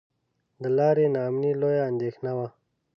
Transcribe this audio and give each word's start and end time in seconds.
د 0.61 0.63
لارې 0.77 1.05
نا 1.13 1.21
امني 1.29 1.51
لویه 1.61 1.83
اندېښنه 1.91 2.31
وه. 2.37 2.47